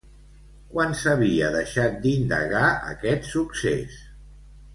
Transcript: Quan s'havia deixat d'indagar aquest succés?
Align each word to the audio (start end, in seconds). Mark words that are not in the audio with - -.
Quan 0.69 0.95
s'havia 1.01 1.49
deixat 1.55 1.99
d'indagar 2.07 2.65
aquest 2.95 3.29
succés? 3.37 4.01